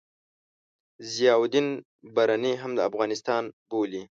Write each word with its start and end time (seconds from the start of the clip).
ضیاألدین 1.13 1.67
برني 2.15 2.53
هم 2.61 2.71
افغانستان 2.89 3.43
بولي. 3.69 4.01